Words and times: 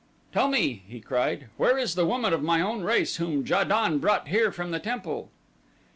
"Tell 0.33 0.47
me," 0.47 0.81
he 0.87 0.99
cried, 0.99 1.49
"where 1.57 1.77
is 1.77 1.93
the 1.93 2.07
woman 2.07 2.33
of 2.33 2.41
my 2.41 2.59
own 2.59 2.81
race 2.81 3.17
whom 3.17 3.45
Ja 3.45 3.63
don 3.63 3.99
brought 3.99 4.29
here 4.29 4.51
from 4.51 4.71
the 4.71 4.79
temple?" 4.79 5.29